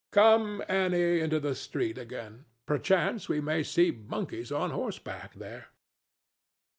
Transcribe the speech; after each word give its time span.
—Come, 0.09 0.63
Annie, 0.67 1.19
into 1.19 1.39
the 1.39 1.53
street 1.53 1.99
again; 1.99 2.45
perchance 2.65 3.29
we 3.29 3.39
may 3.39 3.61
see 3.61 3.91
monkeys 3.91 4.51
on 4.51 4.71
horseback 4.71 5.35
there. 5.35 5.67